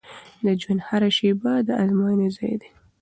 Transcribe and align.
د 0.43 0.47
ژوند 0.61 0.81
هره 0.87 1.09
شیبه 1.17 1.53
د 1.67 1.69
ازموینې 1.83 2.27
ځای 2.37 2.53
دی. 2.61 2.69